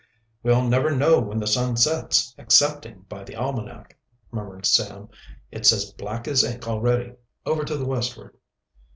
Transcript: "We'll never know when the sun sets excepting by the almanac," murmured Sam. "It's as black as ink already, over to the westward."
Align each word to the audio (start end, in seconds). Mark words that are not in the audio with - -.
"We'll 0.41 0.63
never 0.67 0.89
know 0.97 1.19
when 1.19 1.39
the 1.39 1.45
sun 1.45 1.77
sets 1.77 2.33
excepting 2.35 3.05
by 3.07 3.23
the 3.23 3.35
almanac," 3.35 3.99
murmured 4.31 4.65
Sam. 4.65 5.09
"It's 5.51 5.71
as 5.71 5.91
black 5.91 6.27
as 6.27 6.43
ink 6.43 6.67
already, 6.67 7.13
over 7.45 7.63
to 7.63 7.77
the 7.77 7.85
westward." 7.85 8.35